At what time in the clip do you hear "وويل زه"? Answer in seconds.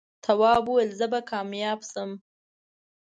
0.69-1.05